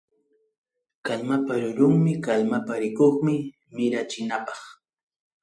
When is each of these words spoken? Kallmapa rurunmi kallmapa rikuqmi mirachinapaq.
Kallmapa 1.05 1.53
rurunmi 1.63 2.13
kallmapa 2.25 2.73
rikuqmi 2.81 3.35
mirachinapaq. 3.75 4.59